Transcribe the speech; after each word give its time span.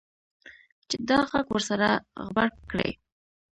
چې 0.89 0.95
دا 1.09 1.19
غږ 1.29 1.47
ورسره 1.51 1.89
غبرګ 2.25 2.55
کړي. 2.71 2.91